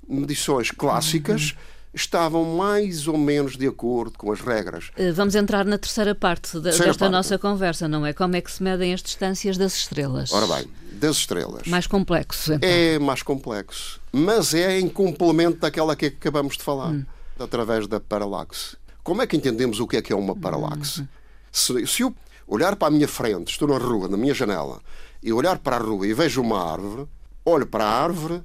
medições 0.08 0.72
clássicas, 0.72 1.52
uhum 1.52 1.79
estavam 2.02 2.56
mais 2.56 3.08
ou 3.08 3.18
menos 3.18 3.58
de 3.58 3.68
acordo 3.68 4.18
com 4.18 4.32
as 4.32 4.42
regras. 4.42 4.92
Eh, 4.96 5.12
vamos 5.12 5.36
entrar 5.36 5.66
na 5.66 5.78
terceira 5.78 6.16
parte 6.16 6.58
de, 6.58 6.64
terceira 6.64 6.88
desta 6.88 7.06
parte. 7.06 7.12
nossa 7.12 7.38
conversa, 7.38 7.88
não 7.88 8.06
é? 8.06 8.14
Como 8.14 8.36
é 8.36 8.42
que 8.42 8.52
se 8.52 8.64
medem 8.64 8.94
as 8.94 9.02
distâncias 9.02 9.58
das 9.58 9.76
estrelas? 9.76 10.32
Ora 10.32 10.48
bem, 10.48 10.68
das 10.94 11.18
estrelas. 11.18 11.68
Mais 11.68 11.88
complexo, 11.88 12.54
então. 12.54 12.70
É 12.70 12.98
mais 13.00 13.22
complexo, 13.22 14.00
mas 14.12 14.54
é 14.54 14.80
em 14.80 14.88
complemento 14.88 15.60
daquela 15.60 15.96
que 15.96 16.08
acabamos 16.08 16.58
de 16.58 16.64
falar, 16.64 16.90
hum. 16.90 17.06
através 17.38 17.88
da 17.88 18.00
paralaxe. 18.00 18.78
Como 19.04 19.22
é 19.22 19.28
que 19.28 19.36
entendemos 19.36 19.80
o 19.80 19.88
que 19.88 19.98
é 19.98 20.02
que 20.02 20.14
é 20.14 20.16
uma 20.16 20.36
paralaxe? 20.36 21.02
Hum. 21.02 21.08
Se, 21.52 21.88
se 21.88 22.04
eu 22.04 22.14
olhar 22.48 22.76
para 22.76 22.88
a 22.88 22.92
minha 22.92 23.08
frente, 23.08 23.52
estou 23.52 23.68
na 23.68 23.78
rua, 23.78 24.08
na 24.08 24.18
minha 24.18 24.34
janela, 24.34 24.80
e 25.22 25.34
olhar 25.34 25.58
para 25.60 25.76
a 25.76 25.80
rua 25.80 26.08
e 26.08 26.14
vejo 26.14 26.42
uma 26.42 26.72
árvore, 26.72 27.08
olho 27.46 27.66
para 27.66 27.84
a 27.84 28.04
árvore 28.04 28.42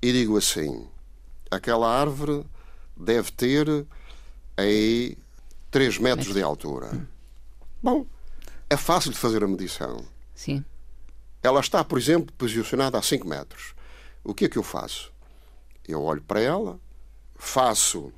e 0.00 0.12
digo 0.12 0.36
assim: 0.36 0.86
aquela 1.50 1.88
árvore 1.88 2.44
deve 3.02 3.30
ter 3.32 3.86
aí 4.56 5.16
3 5.70 5.98
metros 5.98 6.32
de 6.32 6.42
altura. 6.42 7.06
Bom, 7.82 8.06
é 8.70 8.76
fácil 8.76 9.10
de 9.10 9.18
fazer 9.18 9.42
a 9.42 9.48
medição. 9.48 10.04
Sim. 10.34 10.64
Ela 11.42 11.60
está, 11.60 11.82
por 11.82 11.98
exemplo, 11.98 12.32
posicionada 12.38 12.98
a 12.98 13.02
5 13.02 13.26
metros. 13.26 13.74
O 14.22 14.32
que 14.32 14.44
é 14.44 14.48
que 14.48 14.56
eu 14.56 14.62
faço? 14.62 15.12
Eu 15.86 16.02
olho 16.02 16.22
para 16.22 16.40
ela, 16.40 16.78
faço, 17.34 18.12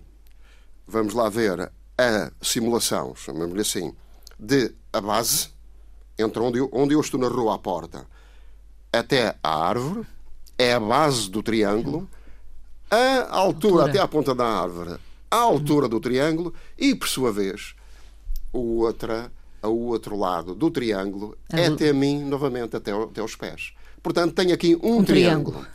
vamos 0.86 1.14
lá 1.14 1.28
ver, 1.30 1.72
a 1.96 2.30
simulação, 2.42 3.14
chamamos-lhe 3.16 3.62
assim, 3.62 3.94
de 4.38 4.74
a 4.92 5.00
base, 5.00 5.48
entre 6.18 6.40
onde 6.40 6.58
eu, 6.58 6.68
onde 6.72 6.94
eu 6.94 7.00
estou 7.00 7.18
na 7.18 7.28
rua 7.28 7.54
à 7.54 7.58
porta 7.58 8.06
até 8.92 9.36
a 9.42 9.66
árvore, 9.68 10.06
é 10.58 10.74
a 10.74 10.80
base 10.80 11.30
do 11.30 11.42
triângulo 11.42 12.08
a 12.94 13.36
altura, 13.36 13.74
altura, 13.74 13.84
até 13.86 13.98
à 13.98 14.08
ponta 14.08 14.34
da 14.34 14.46
árvore, 14.46 14.96
a 15.30 15.36
altura 15.36 15.88
do 15.88 16.00
triângulo 16.00 16.54
e, 16.78 16.94
por 16.94 17.08
sua 17.08 17.32
vez, 17.32 17.74
o 18.52 18.82
outra, 18.82 19.30
o 19.62 19.88
outro 19.88 20.16
lado 20.16 20.54
do 20.54 20.70
triângulo 20.70 21.36
é 21.50 21.66
até 21.66 21.90
a 21.90 21.94
mim, 21.94 22.22
novamente, 22.24 22.76
até, 22.76 22.92
até 22.92 23.20
aos 23.20 23.34
pés. 23.34 23.72
Portanto, 24.02 24.34
tenho 24.34 24.54
aqui 24.54 24.76
um, 24.82 24.98
um 24.98 25.04
triângulo. 25.04 25.58
triângulo. 25.58 25.66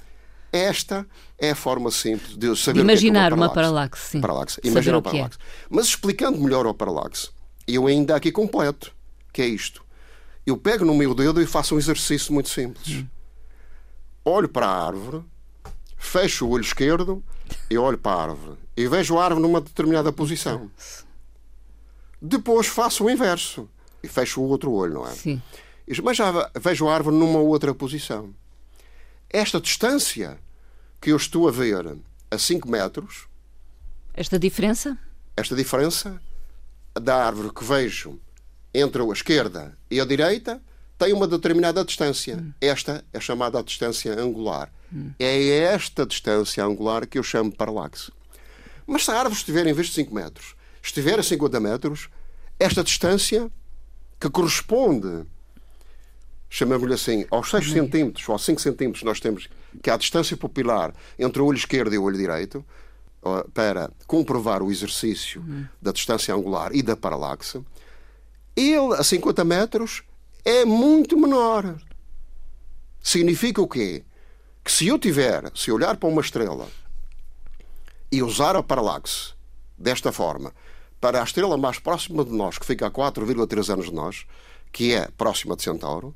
Esta 0.52 1.06
é 1.38 1.52
a 1.52 1.56
forma 1.56 1.92
simples 1.92 2.36
de 2.36 2.56
saber 2.56 2.80
imaginar 2.80 3.32
o 3.32 3.36
que 3.36 3.42
é, 3.42 3.44
é 3.44 3.46
uma 3.46 3.54
paralaxe. 3.54 4.02
Sim. 4.02 4.22
paralaxe. 4.22 4.60
Imaginar 4.64 4.98
o 4.98 5.02
paralaxe. 5.02 5.38
É. 5.38 5.66
Mas 5.70 5.88
explicando 5.88 6.40
melhor 6.40 6.66
o 6.66 6.74
paralaxe, 6.74 7.30
eu 7.68 7.86
ainda 7.86 8.16
aqui 8.16 8.32
completo, 8.32 8.96
que 9.32 9.42
é 9.42 9.48
isto. 9.48 9.84
Eu 10.46 10.58
pego 10.58 10.86
no 10.86 10.96
meu 10.96 11.14
dedo 11.14 11.42
e 11.42 11.46
faço 11.46 11.76
um 11.76 11.78
exercício 11.78 12.34
muito 12.34 12.50
simples. 12.50 12.88
Hum. 12.88 13.08
Olho 14.26 14.50
para 14.50 14.66
a 14.66 14.88
árvore, 14.88 15.24
fecho 16.00 16.48
o 16.48 16.50
olho 16.51 16.63
esquerdo 16.63 17.24
e 17.70 17.77
olho 17.77 17.98
para 17.98 18.15
a 18.18 18.24
árvore 18.24 18.58
e 18.75 18.88
vejo 18.88 19.18
a 19.18 19.25
árvore 19.25 19.41
numa 19.41 19.62
determinada 19.62 20.12
posição. 20.12 20.72
Depois 22.22 22.68
faço 22.68 23.03
o 23.03 23.10
inverso 23.10 23.70
e 24.01 24.08
fecho 24.08 24.41
o 24.41 24.46
outro 24.46 24.72
olho, 24.72 24.96
não 24.96 25.08
é? 25.08 25.12
Sim. 25.12 25.41
Mas 26.01 26.18
já 26.18 26.50
vejo 26.60 26.88
a 26.88 26.96
árvore 26.96 27.15
numa 27.15 27.39
outra 27.39 27.75
posição. 27.75 28.34
Esta 29.29 29.60
distância 29.60 30.39
que 31.01 31.12
eu 31.12 31.18
estou 31.18 31.48
a 31.48 31.51
ver 31.51 31.98
a 32.32 32.38
5 32.38 32.70
metros. 32.70 33.27
Esta 34.13 34.39
diferença? 34.39 34.98
Esta 35.36 35.56
diferença 35.56 36.20
da 36.94 37.25
árvore 37.25 37.53
que 37.53 37.63
vejo 37.63 38.20
entre 38.74 39.01
a 39.01 39.06
esquerda 39.12 39.77
e 39.89 40.00
a 40.00 40.06
direita 40.06 40.62
tem 40.98 41.13
uma 41.13 41.27
determinada 41.27 41.84
distância. 41.84 42.38
Hum. 42.38 42.53
Esta 42.60 43.03
é 43.13 43.20
chamada 43.20 43.60
a 43.60 43.62
distância 43.62 44.13
angular. 44.20 44.72
Hum. 44.93 45.12
É 45.19 45.48
esta 45.50 46.05
distância 46.05 46.63
angular 46.63 47.08
que 47.08 47.17
eu 47.17 47.24
chamo 47.24 47.51
de 47.51 47.58
paralaxe. 47.58 48.12
Mas 48.86 49.05
se 49.05 49.12
a 49.12 49.15
árvore 49.15 49.36
estiver, 49.36 49.67
em 49.67 49.74
vez 49.74 49.88
de 49.88 49.93
5 49.93 50.13
metros, 50.13 50.55
estiver 50.81 51.19
a 51.19 51.24
50 51.24 51.60
metros, 51.60 52.10
esta 52.60 52.84
distância, 52.84 53.51
que 54.19 54.29
corresponde, 54.29 55.25
chamamos-lhe 56.50 56.93
assim, 56.93 57.25
aos 57.29 57.50
6 57.50 57.72
centímetros 57.72 58.27
ou 58.27 58.34
aos 58.34 58.43
5 58.43 58.60
centímetros, 58.60 59.03
nós 59.03 59.19
temos 59.19 59.48
que 59.84 59.89
é 59.89 59.93
a 59.93 59.98
distância 59.98 60.36
pupilar 60.36 60.93
entre 61.17 61.41
o 61.41 61.46
olho 61.46 61.58
esquerdo 61.58 61.93
e 61.93 61.98
o 61.98 62.03
olho 62.03 62.17
direito, 62.17 62.65
para 63.53 63.91
comprovar 64.08 64.63
o 64.63 64.72
exercício 64.72 65.41
hum. 65.41 65.65
da 65.81 65.91
distância 65.91 66.34
angular 66.34 66.74
e 66.74 66.81
da 66.81 66.96
paralaxe, 66.96 67.62
ele, 68.55 68.93
a 68.98 69.03
50 69.03 69.43
metros, 69.43 70.03
é 70.43 70.65
muito 70.65 71.17
menor. 71.17 71.75
Significa 73.01 73.62
o 73.62 73.67
quê? 73.67 74.03
Que 74.63 74.72
se 74.72 74.88
eu 74.88 75.00
tiver, 75.00 75.51
se 75.56 75.72
olhar 75.72 75.98
para 75.98 76.10
uma 76.10 76.22
estrela 76.22 76.68
e 78.12 78.22
usar 78.22 78.56
a 78.56 78.63
paralaxe 78.63 79.34
desta 79.78 80.12
forma, 80.12 80.54
para 81.00 81.22
a 81.22 81.24
estrela 81.24 81.58
mais 81.58 81.80
próxima 81.80 82.25
de 82.25 82.32
nós, 82.32 82.58
que 82.58 82.66
fica 82.66 82.88
a 82.88 82.92
4,3 82.92 83.74
anos 83.74 83.86
de 83.86 83.94
nós, 83.94 84.25
que 84.72 84.94
é 84.94 85.08
próxima 85.18 85.56
de 85.56 85.63
Centauro, 85.63 86.13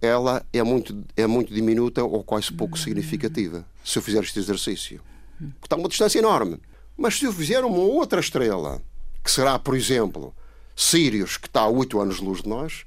ela 0.00 0.44
é 0.52 0.62
muito, 0.62 1.04
é 1.16 1.26
muito 1.26 1.52
diminuta 1.52 2.02
ou 2.04 2.22
quase 2.22 2.52
pouco 2.52 2.78
significativa, 2.78 3.64
se 3.84 3.98
eu 3.98 4.02
fizer 4.02 4.22
este 4.22 4.38
exercício. 4.38 5.00
Porque 5.38 5.66
está 5.66 5.76
uma 5.76 5.88
distância 5.88 6.18
enorme. 6.18 6.58
Mas 6.96 7.18
se 7.18 7.26
eu 7.26 7.32
fizer 7.32 7.62
uma 7.64 7.78
outra 7.78 8.20
estrela, 8.20 8.80
que 9.22 9.30
será, 9.30 9.58
por 9.58 9.76
exemplo, 9.76 10.34
Sirius, 10.74 11.36
que 11.36 11.46
está 11.46 11.62
a 11.62 11.68
8 11.68 12.00
anos 12.00 12.16
de 12.16 12.24
luz 12.24 12.42
de 12.42 12.48
nós, 12.48 12.85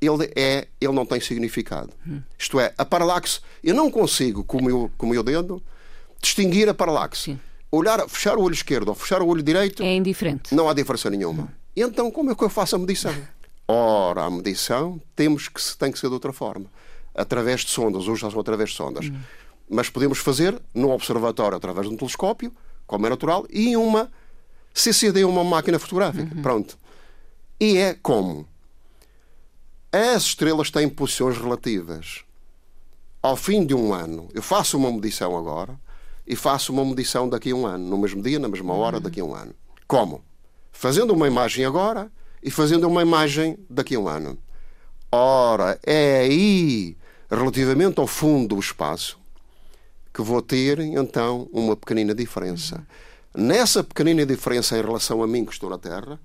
ele, 0.00 0.32
é, 0.36 0.68
ele 0.80 0.92
não 0.92 1.04
tem 1.04 1.20
significado. 1.20 1.90
Isto 2.38 2.60
é, 2.60 2.72
a 2.78 2.84
paralaxe, 2.84 3.40
eu 3.62 3.74
não 3.74 3.90
consigo, 3.90 4.44
com 4.44 4.58
o 4.58 4.64
meu, 4.64 4.90
com 4.96 5.06
o 5.06 5.10
meu 5.10 5.22
dedo, 5.22 5.62
distinguir 6.20 6.68
a 6.68 6.74
paralaxe. 6.74 7.32
Sim. 7.32 7.40
Olhar, 7.70 8.08
fechar 8.08 8.38
o 8.38 8.42
olho 8.42 8.54
esquerdo 8.54 8.88
ou 8.88 8.94
fechar 8.94 9.20
o 9.20 9.26
olho 9.26 9.42
direito. 9.42 9.82
É 9.82 9.94
indiferente. 9.94 10.54
Não 10.54 10.68
há 10.68 10.74
diferença 10.74 11.10
nenhuma. 11.10 11.52
Então, 11.76 12.10
como 12.10 12.30
é 12.30 12.34
que 12.34 12.42
eu 12.42 12.48
faço 12.48 12.76
a 12.76 12.78
medição? 12.78 13.14
Ora, 13.68 14.24
a 14.24 14.30
medição 14.30 15.00
temos 15.14 15.48
que, 15.48 15.60
tem 15.76 15.92
que 15.92 15.98
ser 15.98 16.06
de 16.08 16.14
outra 16.14 16.32
forma. 16.32 16.66
Através 17.14 17.60
de 17.60 17.70
sondas, 17.70 18.08
hoje 18.08 18.22
já 18.22 18.30
são 18.30 18.40
através 18.40 18.70
de 18.70 18.76
sondas. 18.76 19.06
Hum. 19.06 19.18
Mas 19.68 19.90
podemos 19.90 20.18
fazer 20.18 20.58
no 20.72 20.90
observatório 20.90 21.56
através 21.56 21.86
de 21.86 21.92
um 21.92 21.96
telescópio, 21.96 22.50
como 22.86 23.06
é 23.06 23.10
natural, 23.10 23.46
e 23.50 23.76
uma 23.76 24.10
CCD, 24.72 25.24
uma 25.24 25.44
máquina 25.44 25.78
fotográfica. 25.78 26.34
Uhum. 26.34 26.42
Pronto. 26.42 26.78
E 27.60 27.76
é 27.76 27.94
como? 27.94 28.48
As 29.90 30.24
estrelas 30.24 30.70
têm 30.70 30.86
posições 30.86 31.38
relativas. 31.38 32.22
Ao 33.22 33.34
fim 33.34 33.64
de 33.64 33.74
um 33.74 33.94
ano, 33.94 34.28
eu 34.34 34.42
faço 34.42 34.76
uma 34.76 34.92
medição 34.92 35.34
agora 35.34 35.80
e 36.26 36.36
faço 36.36 36.74
uma 36.74 36.84
medição 36.84 37.26
daqui 37.26 37.52
a 37.52 37.54
um 37.54 37.66
ano, 37.66 37.88
no 37.88 37.96
mesmo 37.96 38.22
dia, 38.22 38.38
na 38.38 38.48
mesma 38.48 38.74
hora, 38.74 39.00
daqui 39.00 39.18
a 39.18 39.24
um 39.24 39.34
ano. 39.34 39.54
Como? 39.86 40.22
Fazendo 40.70 41.14
uma 41.14 41.26
imagem 41.26 41.64
agora 41.64 42.12
e 42.42 42.50
fazendo 42.50 42.86
uma 42.86 43.00
imagem 43.00 43.58
daqui 43.68 43.94
a 43.94 43.98
um 43.98 44.06
ano. 44.06 44.36
Ora, 45.10 45.80
é 45.82 46.18
aí, 46.18 46.94
relativamente 47.30 47.98
ao 47.98 48.06
fundo 48.06 48.54
do 48.54 48.60
espaço, 48.60 49.18
que 50.12 50.20
vou 50.20 50.42
ter 50.42 50.80
então 50.80 51.48
uma 51.50 51.74
pequenina 51.74 52.14
diferença. 52.14 52.86
Nessa 53.34 53.82
pequenina 53.82 54.26
diferença 54.26 54.76
em 54.76 54.82
relação 54.82 55.22
a 55.22 55.26
mim 55.26 55.46
que 55.46 55.52
estou 55.52 55.70
na 55.70 55.78
Terra, 55.78 56.20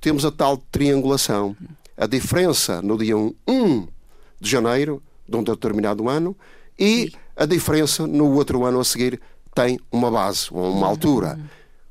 temos 0.00 0.24
a 0.24 0.32
tal 0.32 0.56
triangulação. 0.56 1.56
A 1.98 2.06
diferença 2.06 2.80
no 2.80 2.96
dia 2.96 3.16
1 3.16 3.88
de 4.40 4.48
janeiro 4.48 5.02
de 5.28 5.36
um 5.36 5.42
determinado 5.42 6.08
ano 6.08 6.36
e 6.78 7.12
a 7.36 7.44
diferença 7.44 8.06
no 8.06 8.32
outro 8.34 8.64
ano 8.64 8.78
a 8.78 8.84
seguir 8.84 9.20
tem 9.52 9.80
uma 9.90 10.08
base, 10.08 10.46
ou 10.52 10.72
uma 10.72 10.86
altura. 10.86 11.38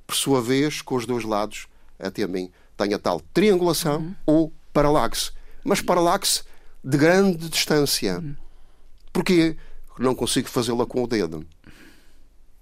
Por 0.05 0.15
sua 0.15 0.41
vez, 0.41 0.81
com 0.81 0.95
os 0.95 1.05
dois 1.05 1.25
lados, 1.25 1.67
até 1.99 2.23
a 2.23 2.27
mim, 2.27 2.49
tem 2.77 2.93
a 2.93 2.99
tal 2.99 3.19
triangulação 3.33 3.97
uhum. 3.97 4.15
ou 4.25 4.53
paralaxe. 4.71 5.31
Mas 5.65 5.81
paralaxe 5.81 6.43
de 6.81 6.97
grande 6.97 7.49
distância. 7.49 8.19
Uhum. 8.19 8.35
Porquê? 9.11 9.57
Não 9.99 10.15
consigo 10.15 10.47
fazê-la 10.47 10.85
com 10.85 11.03
o 11.03 11.07
dedo. 11.07 11.45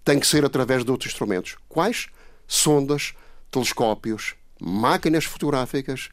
Tem 0.03 0.19
que 0.19 0.25
ser 0.25 0.43
através 0.43 0.83
de 0.83 0.89
outros 0.89 1.11
instrumentos. 1.11 1.57
Quais? 1.69 2.07
Sondas, 2.47 3.13
telescópios, 3.51 4.33
máquinas 4.59 5.25
fotográficas. 5.25 6.09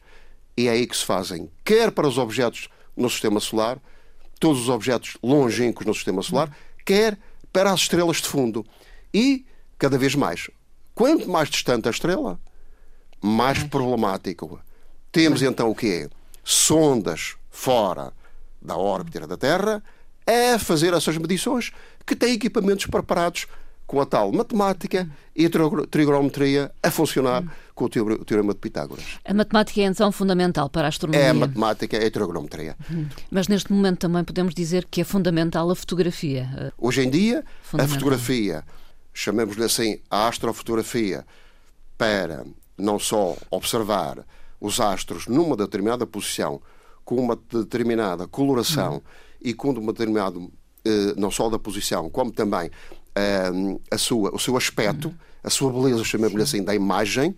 E 0.55 0.67
é 0.67 0.71
aí 0.71 0.85
que 0.85 0.95
se 0.95 1.05
fazem, 1.05 1.49
quer 1.63 1.91
para 1.91 2.07
os 2.07 2.17
objetos 2.17 2.69
no 2.95 3.09
sistema 3.09 3.39
solar, 3.39 3.79
todos 4.39 4.61
os 4.61 4.69
objetos 4.69 5.17
longínquos 5.23 5.85
no 5.85 5.93
sistema 5.93 6.21
solar, 6.21 6.55
quer 6.85 7.17
para 7.51 7.71
as 7.71 7.81
estrelas 7.81 8.17
de 8.17 8.27
fundo. 8.27 8.65
E, 9.13 9.45
cada 9.77 9.97
vez 9.97 10.15
mais, 10.15 10.49
quanto 10.93 11.29
mais 11.29 11.49
distante 11.49 11.87
a 11.87 11.91
estrela, 11.91 12.39
mais 13.21 13.63
problemático. 13.63 14.59
Temos 15.11 15.41
então 15.41 15.69
o 15.69 15.75
que 15.75 15.87
é? 15.87 16.09
Sondas 16.43 17.35
fora 17.49 18.11
da 18.61 18.75
órbita 18.75 19.25
da 19.25 19.37
Terra 19.37 19.83
a 20.25 20.59
fazer 20.59 20.93
essas 20.93 21.17
medições 21.17 21.71
que 22.05 22.15
têm 22.15 22.33
equipamentos 22.33 22.85
preparados 22.85 23.47
com 23.85 23.99
a 24.01 24.05
tal 24.05 24.31
matemática 24.31 25.09
e 25.35 25.45
a 25.45 25.49
trigonometria 25.89 26.71
a 26.81 26.89
funcionar 26.89 27.43
com 27.75 27.85
o 27.85 27.89
teorema 27.89 28.53
de 28.53 28.59
Pitágoras. 28.59 29.19
A 29.25 29.33
matemática 29.33 29.81
é 29.81 29.85
então 29.85 30.11
fundamental 30.11 30.69
para 30.69 30.87
a 30.87 30.89
astronomia? 30.89 31.25
É 31.25 31.29
a 31.29 31.33
matemática 31.33 31.97
e 31.97 32.05
a 32.05 32.11
trigonometria. 32.11 32.75
Mas 33.29 33.47
neste 33.47 33.71
momento 33.71 33.99
também 33.99 34.23
podemos 34.23 34.53
dizer 34.53 34.87
que 34.89 35.01
é 35.01 35.03
fundamental 35.03 35.69
a 35.69 35.75
fotografia. 35.75 36.73
Hoje 36.77 37.01
em 37.01 37.09
dia, 37.09 37.43
a 37.73 37.87
fotografia, 37.87 38.63
chamemos-lhe 39.13 39.63
assim, 39.63 39.99
a 40.09 40.27
astrofotografia, 40.27 41.25
para 41.97 42.45
não 42.77 42.99
só 42.99 43.35
observar 43.51 44.25
os 44.59 44.79
astros 44.79 45.27
numa 45.27 45.55
determinada 45.57 46.05
posição, 46.07 46.61
com 47.03 47.15
uma 47.15 47.37
determinada 47.51 48.27
coloração 48.27 48.95
hum. 48.95 49.01
e 49.41 49.53
com 49.53 49.71
uma 49.71 49.91
determinada, 49.91 50.39
eh, 50.39 50.47
não 51.15 51.31
só 51.31 51.49
da 51.49 51.57
posição, 51.57 52.09
como 52.09 52.31
também 52.31 52.69
eh, 53.15 53.51
a 53.91 53.97
sua, 53.97 54.33
o 54.33 54.39
seu 54.39 54.57
aspecto, 54.57 55.13
a 55.43 55.49
sua 55.49 55.71
beleza, 55.71 56.03
chamemos-lhe 56.03 56.43
assim, 56.43 56.63
da 56.63 56.73
imagem, 56.73 57.35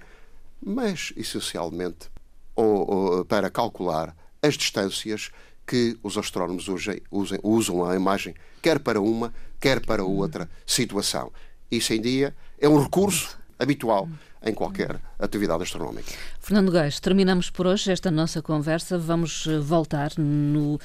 mas 0.61 1.13
essencialmente 1.15 2.09
ou, 2.55 2.89
ou, 2.89 3.25
para 3.25 3.49
calcular 3.49 4.15
as 4.41 4.55
distâncias 4.55 5.31
que 5.65 5.97
os 6.03 6.17
astrónomos 6.17 6.67
usem, 6.67 7.01
usem, 7.11 7.39
usam 7.43 7.83
a 7.83 7.95
imagem, 7.95 8.35
quer 8.61 8.79
para 8.79 9.01
uma, 9.01 9.33
quer 9.59 9.83
para 9.85 10.03
outra 10.03 10.49
situação. 10.65 11.31
Isso 11.69 11.93
em 11.93 12.01
dia 12.01 12.35
é 12.59 12.69
um 12.69 12.81
recurso 12.81 13.37
habitual 13.59 14.07
em 14.43 14.53
qualquer 14.53 14.99
atividade 15.19 15.63
astronómica. 15.63 16.11
Fernando 16.39 16.71
Gás, 16.71 16.99
terminamos 16.99 17.49
por 17.49 17.65
hoje 17.65 17.91
esta 17.91 18.11
nossa 18.11 18.41
conversa. 18.41 18.97
Vamos 18.97 19.47
eh, 19.47 19.57
voltar 19.57 20.11
no 20.17 20.75
uh, 20.75 20.79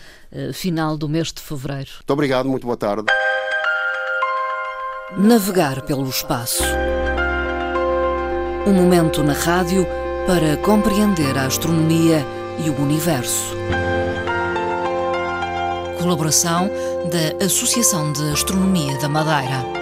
final 0.55 0.97
do 0.97 1.09
mês 1.09 1.33
de 1.33 1.41
fevereiro. 1.41 1.91
Muito 1.97 2.13
obrigado, 2.13 2.49
muito 2.49 2.65
boa 2.65 2.77
tarde. 2.77 3.05
Navegar 5.19 5.83
pelo 5.83 6.09
espaço. 6.09 6.63
Um 8.67 8.73
momento 8.73 9.23
na 9.23 9.33
rádio 9.33 9.87
para 10.27 10.57
compreender 10.59 11.37
a 11.37 11.47
astronomia 11.47 12.25
e 12.65 12.71
o 12.71 12.81
universo. 12.81 13.55
Colaboração 15.99 16.71
da 17.11 17.45
Associação 17.45 18.13
de 18.13 18.23
Astronomia 18.31 18.97
da 18.99 19.09
Madeira. 19.09 19.80